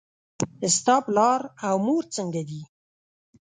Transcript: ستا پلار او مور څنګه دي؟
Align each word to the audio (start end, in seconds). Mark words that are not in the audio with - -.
ستا 0.77 0.95
پلار 1.05 1.39
او 1.67 1.75
مور 1.85 2.03
څنګه 2.15 2.41
دي؟ 2.49 2.61